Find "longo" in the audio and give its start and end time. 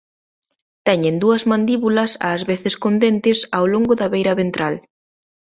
3.73-3.93